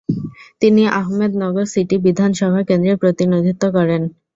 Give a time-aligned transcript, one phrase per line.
[0.61, 4.01] তিনি আহমেদনগর সিটি বিধানসভা কেন্দ্রের প্রতিনিধিত্ব করেন।